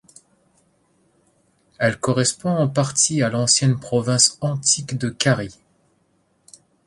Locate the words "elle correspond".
1.77-2.49